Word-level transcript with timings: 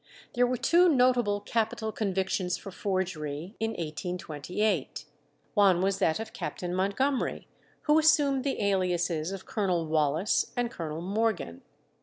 There 0.33 0.47
were 0.47 0.57
two 0.57 0.89
notable 0.89 1.41
capital 1.41 1.91
convictions 1.91 2.57
for 2.57 2.71
forgery 2.71 3.55
in 3.59 3.73
1828. 3.73 5.05
One 5.53 5.79
was 5.83 5.99
that 5.99 6.19
of 6.19 6.33
Captain 6.33 6.73
Montgomery, 6.73 7.47
who 7.83 7.99
assumed 7.99 8.43
the 8.43 8.63
aliases 8.63 9.31
of 9.31 9.45
Colonel 9.45 9.85
Wallace 9.85 10.53
and 10.57 10.71
Colonel 10.71 11.01
Morgan. 11.01 11.61